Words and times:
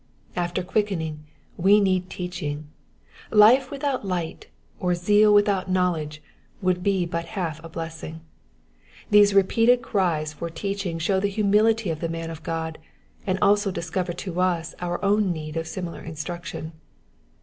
After 0.35 0.63
quickening 0.63 1.27
we 1.57 1.79
need 1.79 2.09
teaching: 2.09 2.67
life 3.29 3.69
without 3.69 4.03
light, 4.03 4.47
or 4.79 4.95
zeal 4.95 5.31
without 5.31 5.69
knowledge, 5.69 6.23
would 6.59 6.81
be 6.81 7.05
but 7.05 7.25
half 7.37 7.63
a 7.63 7.69
blessing. 7.69 8.21
These 9.11 9.35
repeated 9.35 9.83
cries 9.83 10.33
for 10.33 10.49
teaching 10.49 10.97
show 10.97 11.19
the 11.19 11.27
humility 11.27 11.91
of 11.91 11.99
the 11.99 12.09
man 12.09 12.31
of 12.31 12.41
God, 12.41 12.79
and 13.27 13.37
also 13.43 13.69
discover 13.69 14.13
to 14.13 14.41
us 14.41 14.73
our 14.79 14.99
own 15.05 15.31
need 15.31 15.55
of 15.55 15.67
similar 15.67 16.01
instruction. 16.01 16.71